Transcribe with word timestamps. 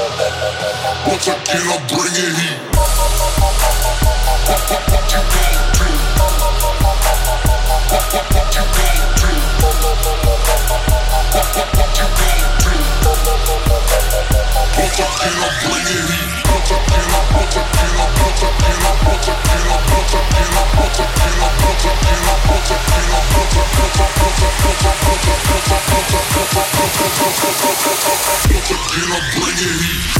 Once 0.00 1.28
I 1.28 1.36
get 1.44 1.66
up, 1.68 1.82
heat. 2.40 2.58
What, 7.90 8.04
you 8.08 8.20
gonna 8.30 8.50
do? 8.50 8.70
What, 14.78 14.92
you 14.96 15.04
gonna 15.04 15.20
do? 15.20 15.32
What, 15.40 15.54
bring 15.62 15.84
it 15.84 16.08
heat. 16.10 16.49
Bring 16.70 16.78
it. 29.58 30.10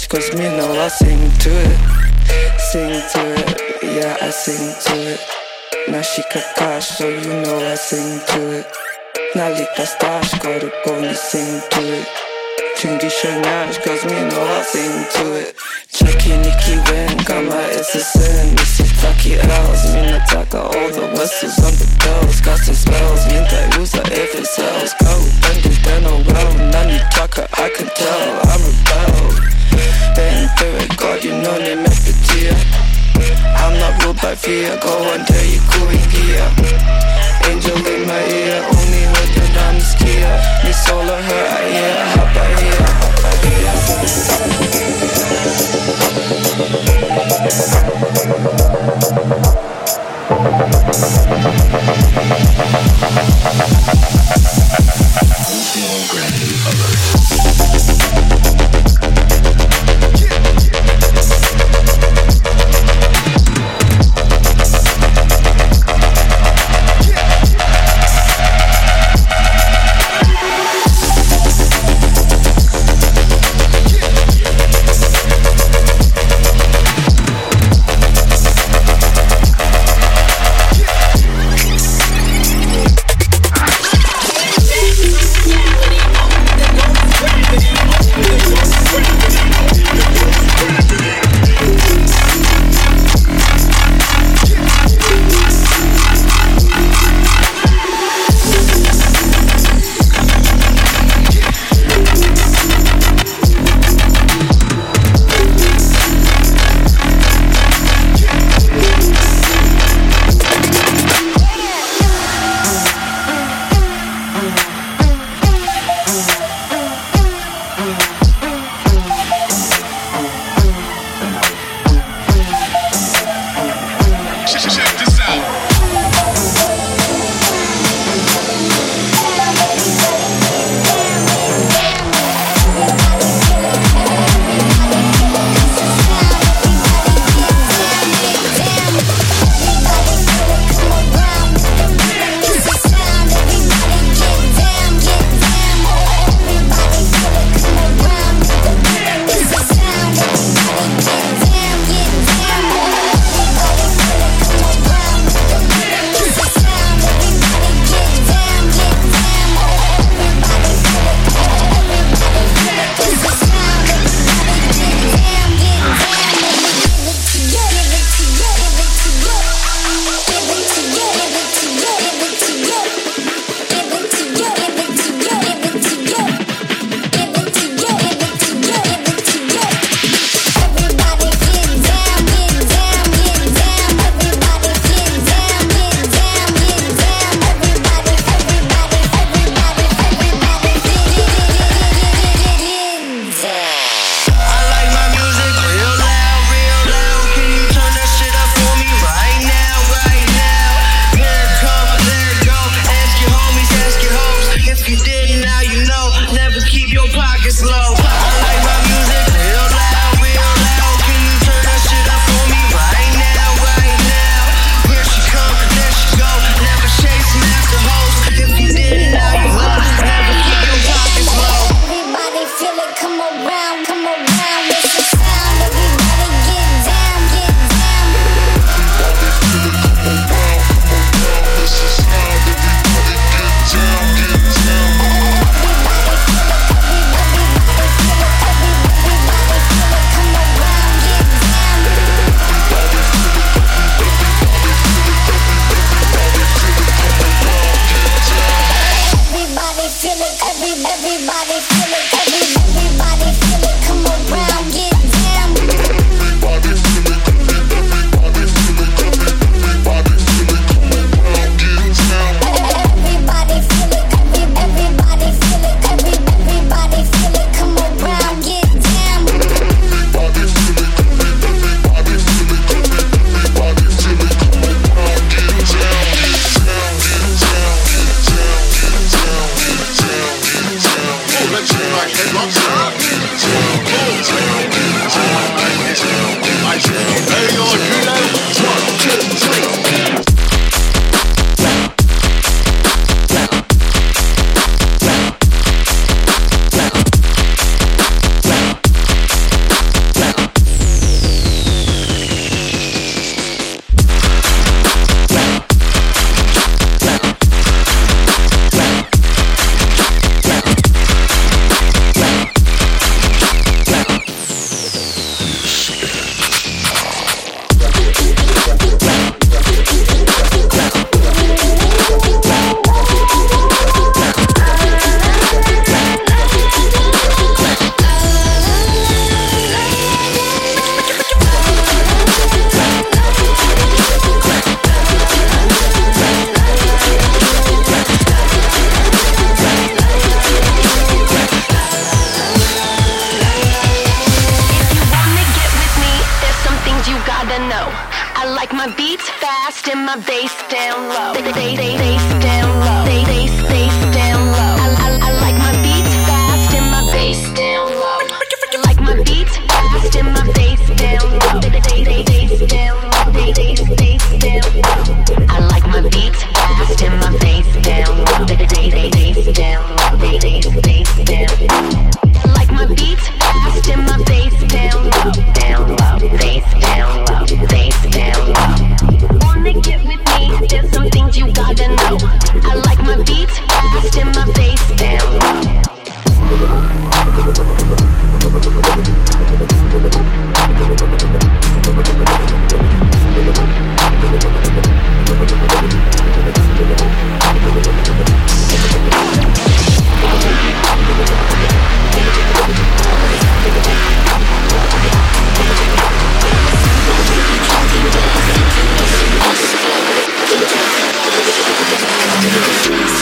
touch 0.00 0.08
cause 0.08 0.34
me 0.34 0.44
know 0.44 0.72
I 0.80 0.88
sing 0.88 1.18
to 1.18 1.50
it. 1.50 2.60
Sing 2.70 2.90
to 2.90 3.34
it, 3.34 3.82
yeah 3.82 4.16
I 4.20 4.30
sing 4.30 4.74
to 4.84 5.12
it. 5.12 5.20
Now 5.88 6.02
she 6.02 6.22
kakash 6.22 6.82
so 6.82 7.08
you 7.08 7.42
know 7.42 7.58
I 7.58 7.74
sing 7.74 8.20
to 8.26 8.58
it. 8.58 8.66
Now 9.34 9.52
Nalika 9.52 9.86
stash 9.86 10.38
gotta 10.38 10.72
go 10.84 10.94
and 10.94 11.16
sing 11.16 11.60
to 11.70 12.00
it. 12.00 12.29
Conditioners 12.80 13.76
cause 13.84 14.06
me 14.06 14.16
no 14.32 14.40
was 14.40 14.72
to 14.72 15.36
it. 15.36 15.54
Jackie, 15.92 16.32
Nicky, 16.38 16.80
Wen, 16.88 17.14
Gamma 17.26 17.60
is 17.76 17.94
es 17.94 18.14
in 18.14 18.54
Ich 18.54 18.68
seh 18.68 18.84
fucky 18.84 19.36
aus, 19.36 19.84
mir 19.92 20.00
ne 20.00 20.24
Taka 20.26 20.70
the 20.70 21.06
Whistles 21.12 21.58
on 21.58 21.76
the 21.76 21.84
bells 22.00 22.40
Casting 22.40 22.74
spells, 22.74 23.26
mir 23.26 23.46
dein 23.50 23.70
User, 23.78 24.00
if 24.10 24.34
it 24.34 24.46
sells 24.46 24.94
Go, 24.94 25.12
bend 25.42 25.66
it, 25.66 25.78
then 25.84 26.06
I'll 26.06 26.24
roll 26.24 26.54
Nani 26.72 27.00
Taka, 27.10 27.46
I 27.52 27.68
can 27.68 27.90
tell, 27.94 28.40
I'm 28.48 28.64
a 28.64 28.72
bell 28.88 29.28
Then 30.16 30.48
through 30.56 30.76
it, 30.80 30.96
God, 30.96 31.22
you 31.22 31.32
know, 31.32 31.58
they 31.58 31.74
make 31.74 32.06
it 32.08 32.16
tear 32.28 32.56
I'm 33.60 33.78
not 33.78 34.02
ruled 34.02 34.22
by 34.22 34.34
fear, 34.34 34.78
go 34.80 35.12
until 35.12 35.44
you 35.44 35.60
cool 35.68 35.88
in 35.90 36.00
gear 36.08 37.29
angel 37.50 37.76
in 37.86 38.06
my 38.06 38.22
ear. 38.28 38.62
Only 38.62 39.04
her 39.12 39.26
can 39.34 39.50
I'm 39.66 39.76
skier 39.80 40.34
all 40.64 40.72
sola 40.72 41.16
her, 41.20 41.44
I 41.58 41.62
hear 41.72 41.96
Hop, 42.14 42.36
I 42.36 42.48
hear, 42.60 42.80
hop, 43.00 43.24
I 43.24 43.32
hear 43.44 43.70
gravity 56.10 56.54
alert. 56.70 57.20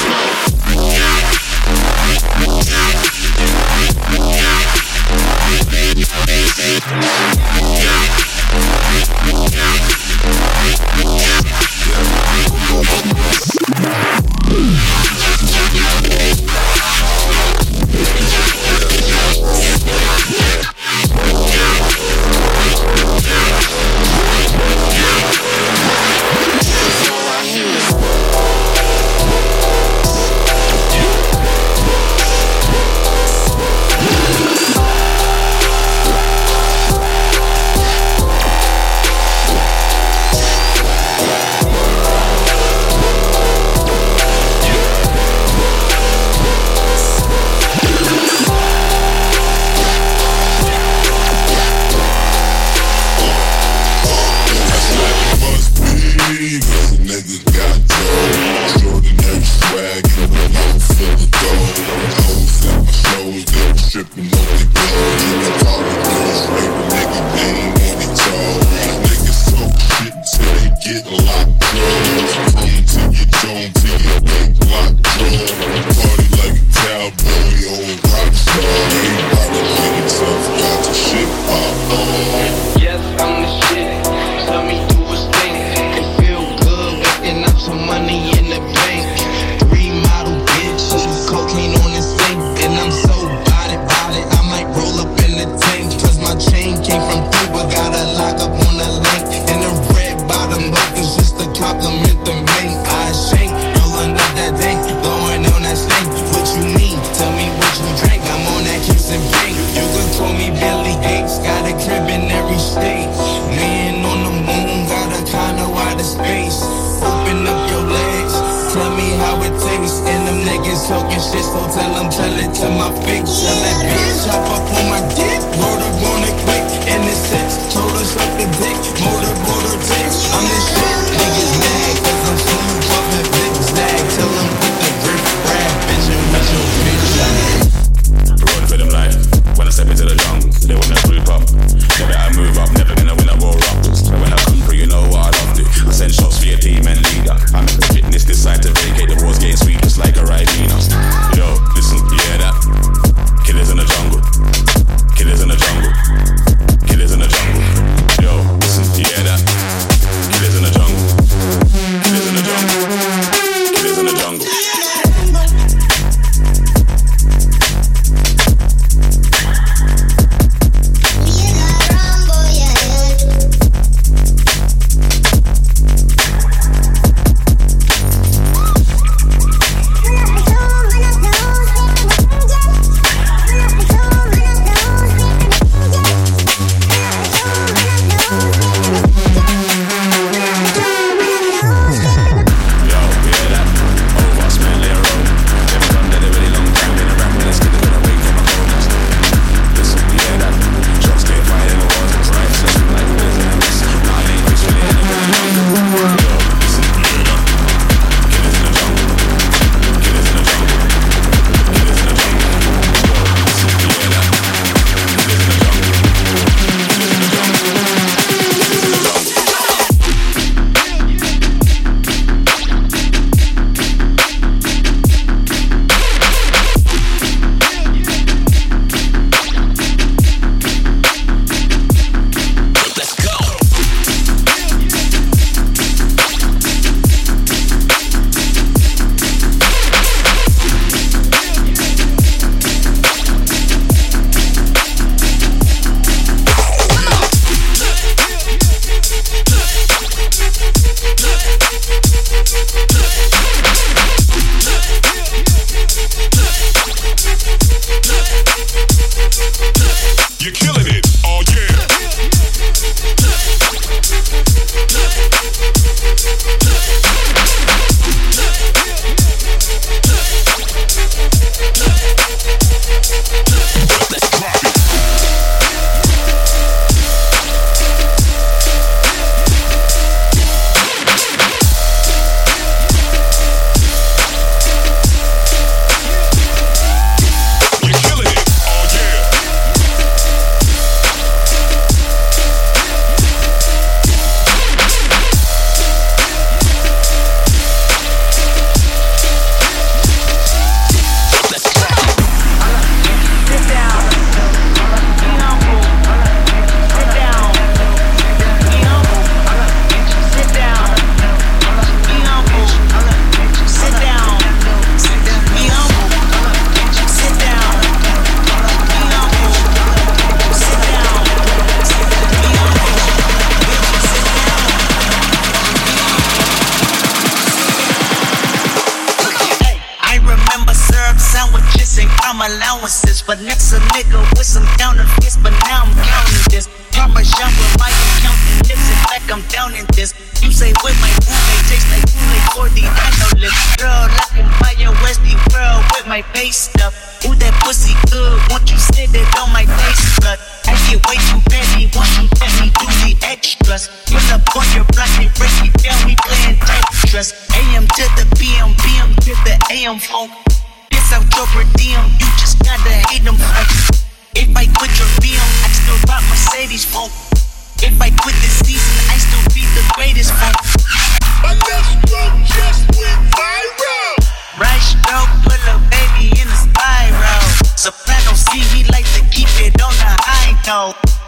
Low. 0.09 0.38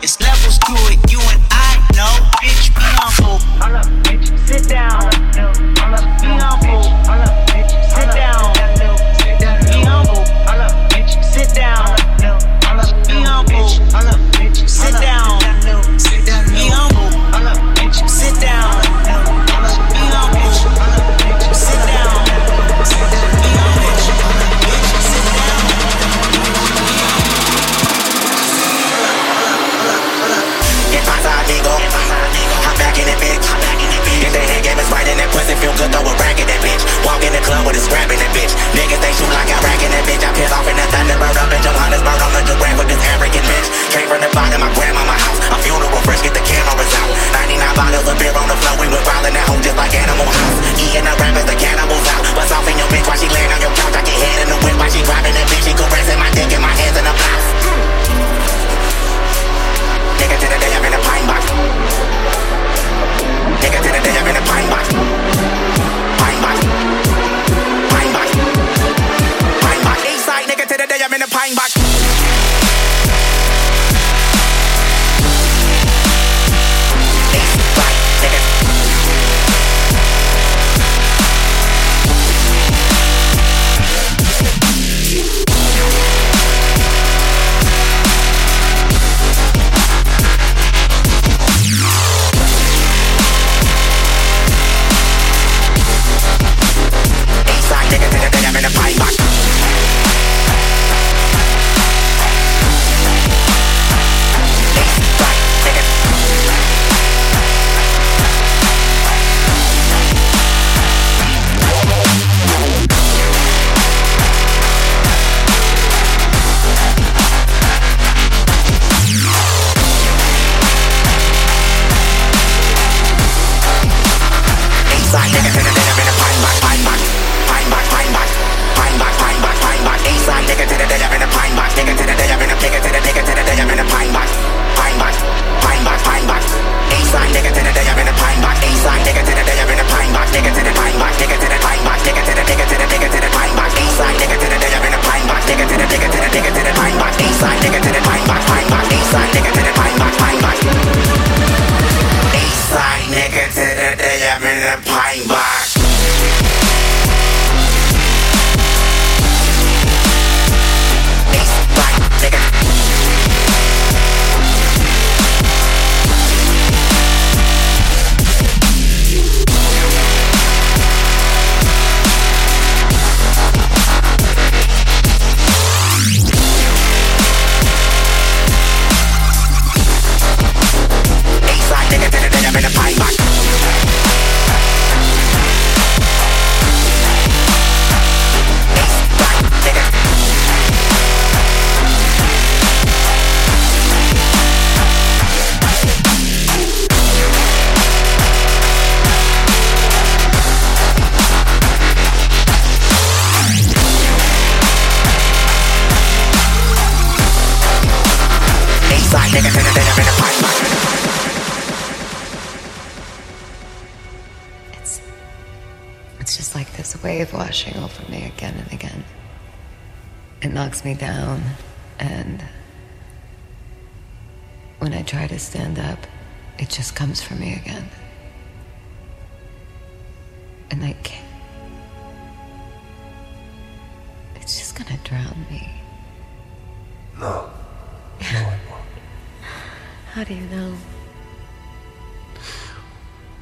It's 0.02 0.20
levels 0.20 0.58
to 0.58 0.79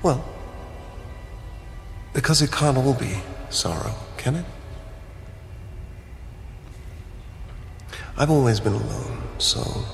Well, 0.03 0.25
because 2.13 2.41
it 2.43 2.53
can't 2.53 2.77
all 2.77 2.95
be 2.95 3.21
sorrow, 3.51 3.95
can 4.17 4.37
it? 4.37 4.45
I've 8.17 8.31
always 8.31 8.61
been 8.61 8.75
alone, 8.75 9.23
so 9.39 9.85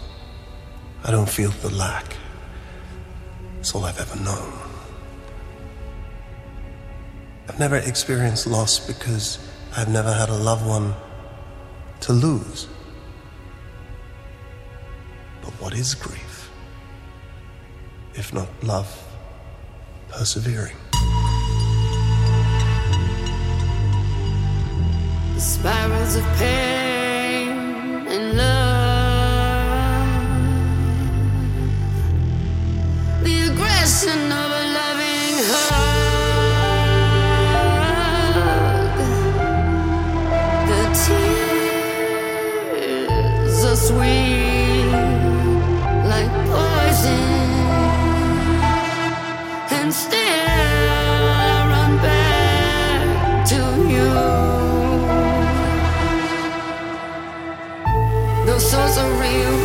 I 1.05 1.11
don't 1.11 1.29
feel 1.29 1.51
the 1.51 1.71
lack. 1.75 2.17
It's 3.61 3.75
all 3.75 3.85
I've 3.85 4.01
ever 4.01 4.17
known. 4.23 4.53
I've 7.49 7.59
never 7.59 7.77
experienced 7.77 8.47
loss 8.47 8.79
because 8.79 9.39
I've 9.77 9.89
never 9.89 10.13
had 10.13 10.29
a 10.29 10.35
loved 10.35 10.67
one 10.67 10.95
to 12.01 12.13
lose. 12.13 12.67
But 15.43 15.53
what 15.61 15.75
is 15.75 15.95
grief? 15.95 16.51
If 18.15 18.33
not 18.33 18.49
love 18.63 19.04
persevering? 20.17 20.77
The 25.35 25.41
spirals 25.41 26.17
of 26.17 26.25
pain 26.39 27.49
and 28.07 28.37
love. 28.37 29.65
The 33.25 33.37
aggression 33.51 34.21
of 34.43 34.51
a 34.61 34.65
loving 34.79 35.37
hug. 35.51 36.19
The 40.71 40.83
tears 43.45 43.59
are 43.65 43.77
sweet 43.77 44.24
Those 59.05 59.64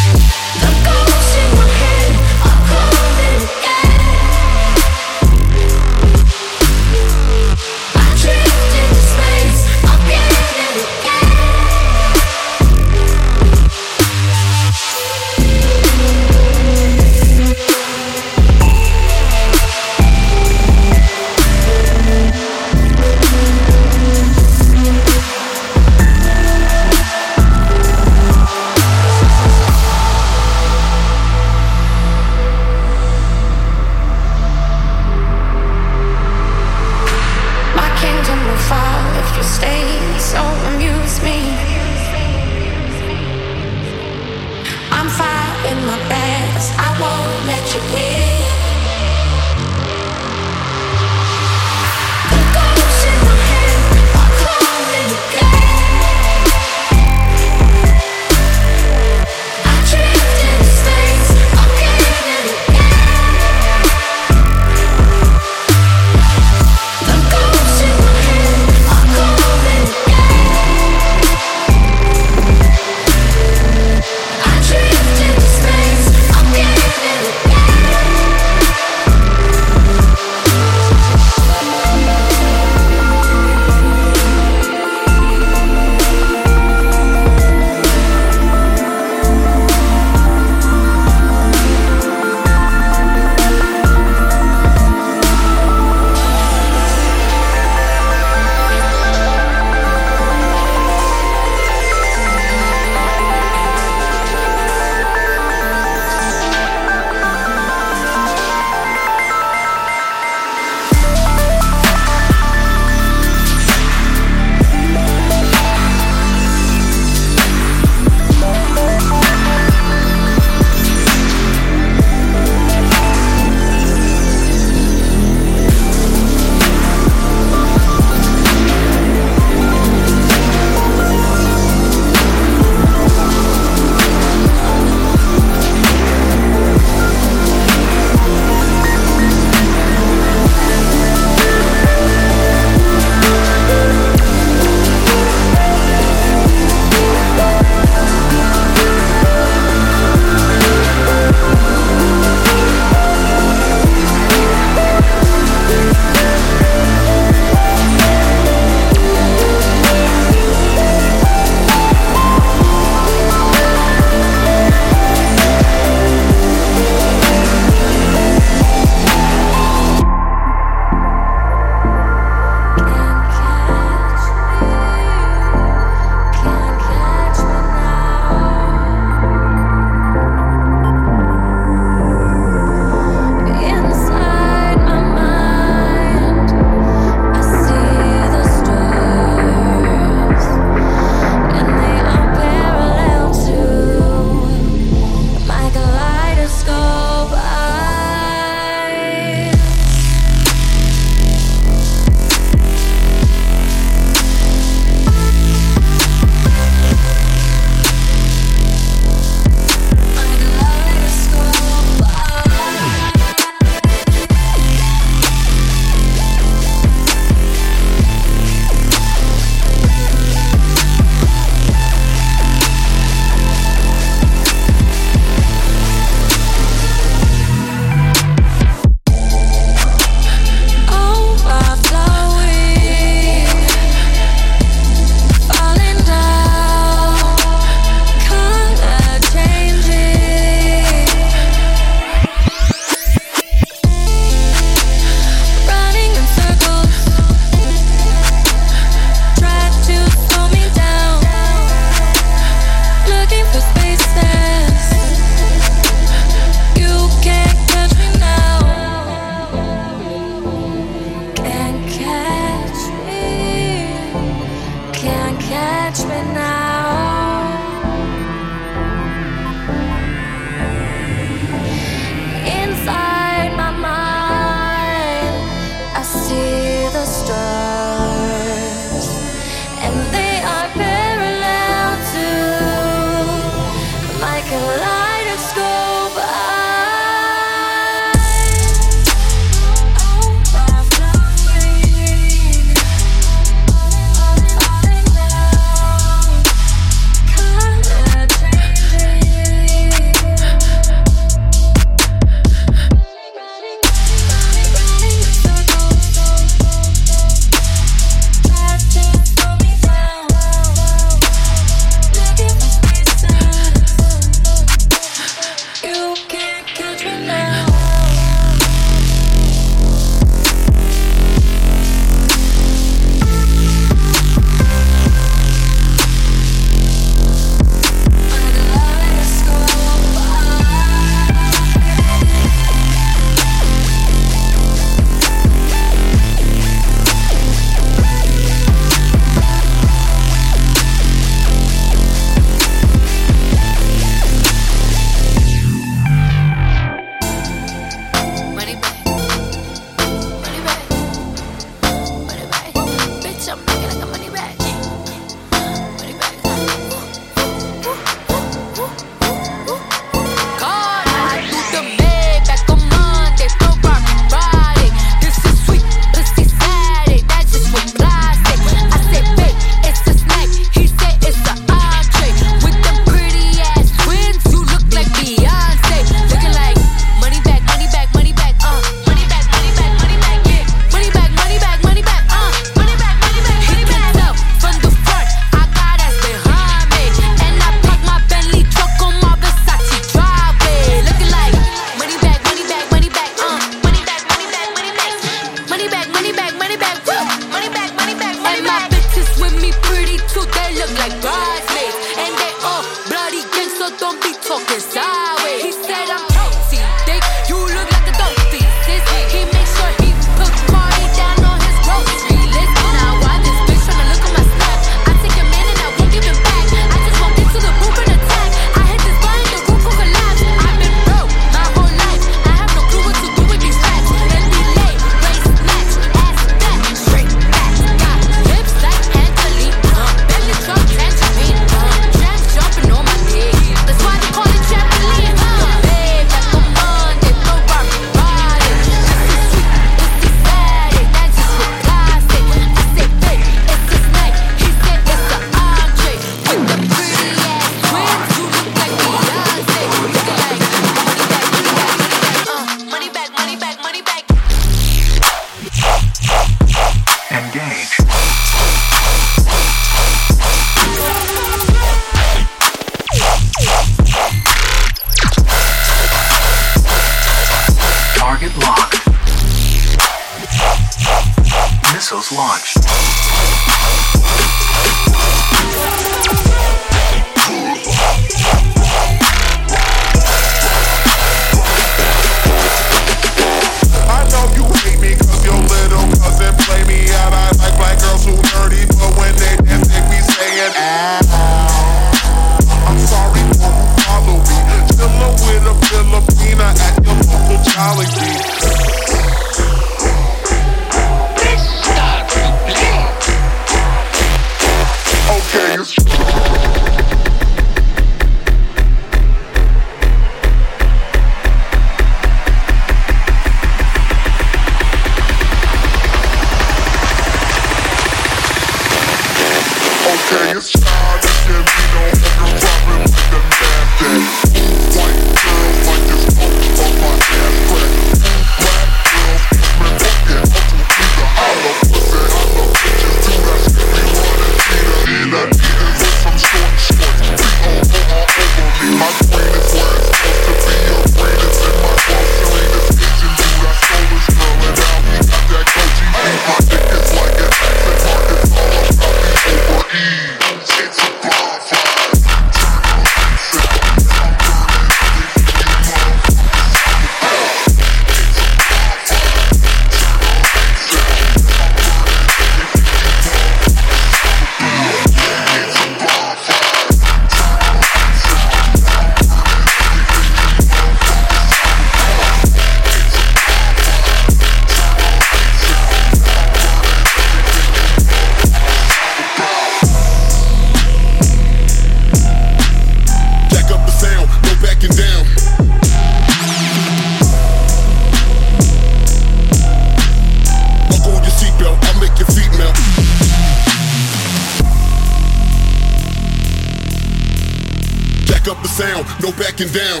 looking 599.60 599.74
down. 599.74 600.00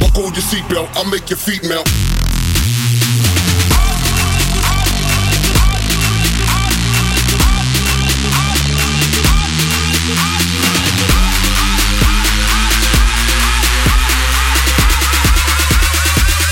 Buckle 0.00 0.24
your 0.24 0.42
seatbelt, 0.42 0.88
I'll 0.96 1.10
make 1.10 1.30
your 1.30 1.36
feet 1.36 1.62
melt. 1.68 1.88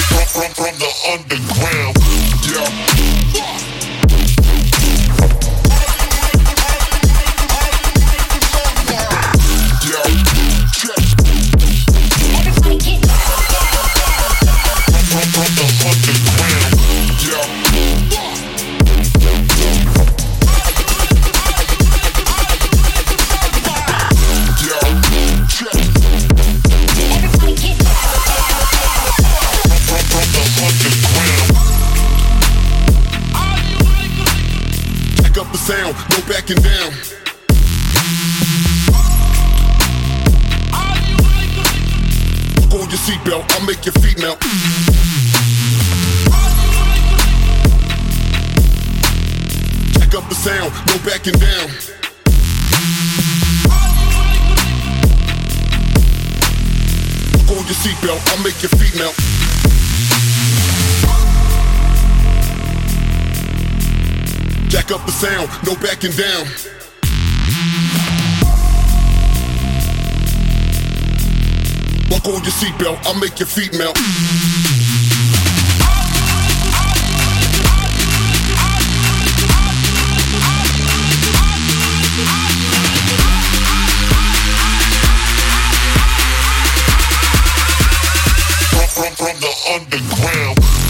From, 0.08 0.26
from, 0.26 0.54
from 0.54 0.78
the 0.78 0.92
underground. 1.12 1.81
backing 36.42 36.62
down. 36.62 36.92
Pull 42.68 42.80
your 42.80 42.98
seatbelt, 42.98 43.44
I'll 43.52 43.66
make 43.66 43.84
your 43.86 43.92
feet 43.92 44.18
melt. 44.18 44.40
Check 49.94 50.14
up 50.14 50.28
the 50.28 50.34
sound, 50.34 50.72
no 50.88 50.98
backing 51.08 51.38
down. 51.38 51.68
Pull 57.46 57.56
your 57.56 57.78
seatbelt, 57.82 58.20
I'll 58.32 58.42
make 58.42 58.60
your 58.62 58.70
feet 58.70 58.98
melt. 58.98 59.51
Jack 64.72 64.90
up 64.90 65.04
the 65.04 65.12
sound, 65.12 65.50
no 65.66 65.74
backing 65.82 66.12
down. 66.12 66.46
Buckle 72.08 72.32
your 72.40 72.52
seatbelt, 72.52 72.98
I'll 73.04 73.20
make 73.20 73.38
your 73.38 73.48
feet 73.48 73.76
melt. 73.76 73.98
From, 88.94 89.36
the 89.38 89.52
underground. 89.74 90.81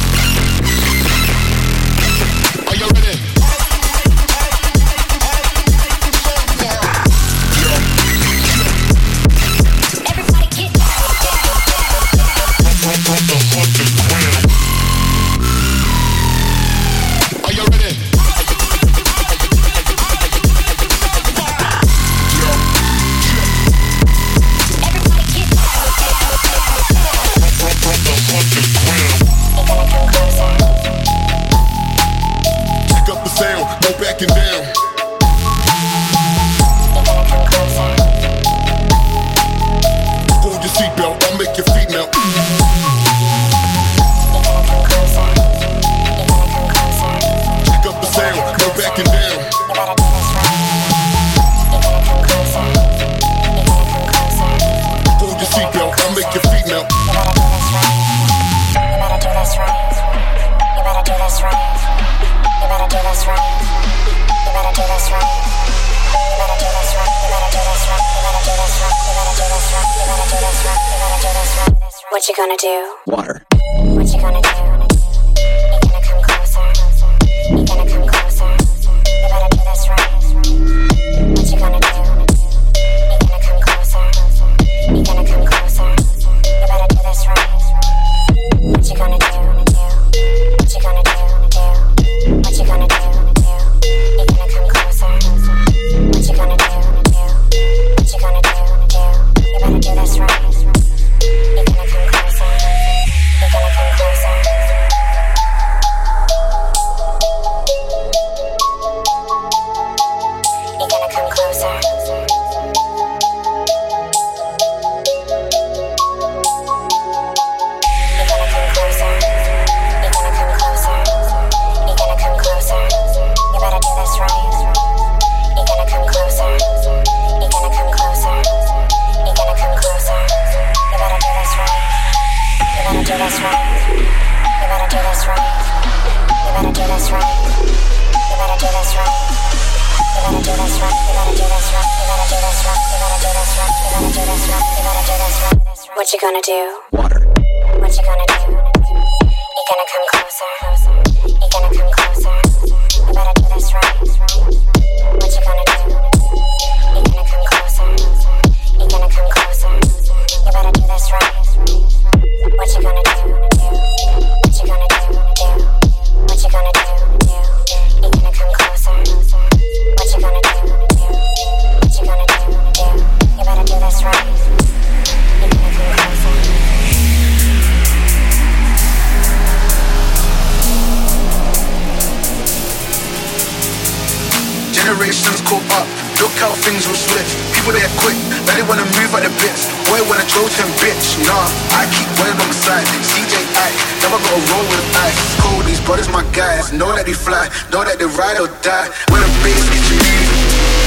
how 186.43 186.51
things 186.59 186.91
will 186.91 186.99
switch. 186.99 187.39
People 187.55 187.71
that 187.71 187.87
quit, 188.03 188.19
now 188.43 188.59
they 188.59 188.67
wanna 188.67 188.83
move 188.99 189.15
out 189.15 189.23
the 189.23 189.31
bits. 189.39 189.71
Boy, 189.87 190.03
when 190.11 190.19
I 190.19 190.27
drove 190.27 190.51
them, 190.59 190.67
bitch. 190.83 191.15
Nah, 191.23 191.47
I 191.79 191.87
keep 191.95 192.11
winning 192.19 192.35
on 192.35 192.51
my 192.51 192.59
side. 192.59 192.83
CJ 192.83 193.47
I 193.55 193.71
never 194.03 194.19
gotta 194.19 194.51
roll 194.51 194.67
with 194.67 194.83
the 194.83 194.87
ice. 195.07 195.23
Cold, 195.39 195.63
these 195.71 195.79
brothers, 195.87 196.11
my 196.11 196.27
guys. 196.35 196.75
Know 196.75 196.91
that 196.99 197.07
they 197.07 197.15
fly, 197.15 197.47
know 197.71 197.87
that 197.87 198.03
they 198.03 198.11
ride 198.11 198.43
or 198.43 198.51
die. 198.59 198.91
When 199.15 199.23
the 199.23 199.31
bass 199.47 199.63
gets 199.71 199.87
you 199.87 199.99
leaving, 200.03 200.35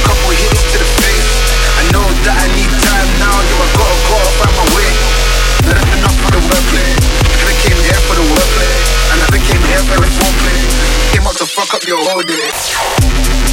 couple 0.04 0.36
hits 0.36 0.64
to 0.76 0.78
the 0.84 0.90
face. 1.00 1.32
I 1.80 1.84
know 1.96 2.04
that 2.28 2.36
I 2.36 2.48
need 2.52 2.72
time 2.84 3.10
now, 3.24 3.36
yo, 3.40 3.56
I 3.56 3.68
gotta 3.80 3.98
go 4.12 4.18
find 4.36 4.54
my 4.60 4.68
way. 4.76 4.92
Not 5.72 5.88
enough 5.88 6.18
for 6.20 6.32
the 6.36 6.42
wordplay. 6.52 6.92
I 7.48 7.54
came 7.64 7.80
here 7.80 8.02
for 8.12 8.16
the 8.20 8.28
workplace. 8.28 8.84
and 9.16 9.20
I 9.24 9.40
came 9.40 9.64
here 9.72 9.84
for 9.88 10.04
the 10.04 10.10
foreplay. 10.20 10.60
Came 11.16 11.24
up 11.24 11.36
to 11.40 11.48
fuck 11.48 11.72
up 11.72 11.84
your 11.88 12.04
whole 12.04 12.28
day. 12.28 13.45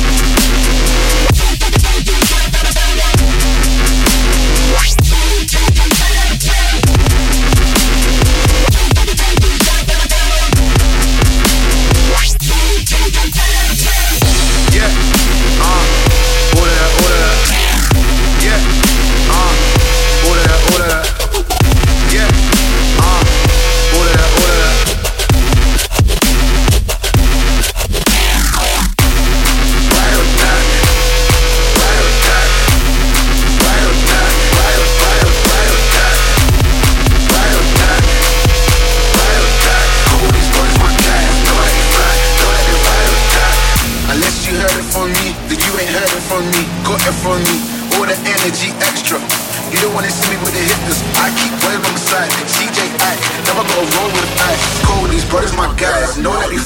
sleep 50.12 50.40
with 50.44 50.52
the 50.52 50.62
hitters. 50.62 51.00
I 51.16 51.32
keep 51.40 51.52
wave 51.64 51.80
on 51.80 51.92
the 51.96 52.04
side. 52.04 52.28
CJ 52.44 52.78
act, 53.00 53.20
never 53.48 53.64
go 53.64 53.78
wrong 53.96 54.10
with 54.12 54.28
a 54.28 54.32
fact. 54.36 54.60
Cold, 54.84 55.08
these 55.08 55.24
brothers 55.24 55.56
my 55.56 55.68
guys. 55.80 56.20
Know 56.20 56.36
that 56.36 56.52
they 56.52 56.60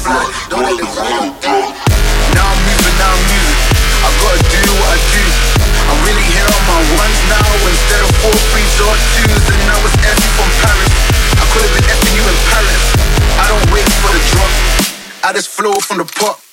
Don't 0.50 0.66
let 0.66 0.74
them 0.74 0.90
ride. 0.98 1.30
Now 2.34 2.46
I'm 2.50 2.60
moving, 2.66 2.96
now 2.98 3.12
I'm 3.14 3.22
music. 3.30 3.58
I 4.02 4.08
gotta 4.18 4.42
do 4.50 4.62
what 4.82 4.90
I 4.90 4.98
do. 4.98 5.24
I'm 5.86 5.98
really 6.02 6.26
here 6.34 6.48
on 6.50 6.62
my 6.66 6.80
ones 6.98 7.18
now 7.30 7.50
instead 7.70 8.02
of 8.02 8.10
four 8.20 8.36
threes 8.50 8.74
or 8.82 8.94
twos. 9.14 9.44
And 9.46 9.70
I 9.70 9.78
was 9.86 9.94
empty 10.02 10.30
from 10.34 10.50
Paris. 10.66 10.92
I 11.38 11.44
could 11.54 11.62
have 11.62 11.74
been 11.78 11.86
effing 11.86 12.14
you 12.18 12.24
in 12.26 12.38
Paris. 12.50 12.82
I 13.38 13.46
don't 13.46 13.66
wait 13.70 13.86
for 14.02 14.10
the 14.10 14.22
drop. 14.34 14.52
I 15.22 15.30
just 15.32 15.48
flow 15.48 15.78
from 15.78 15.98
the 16.02 16.08
pot. 16.18 16.45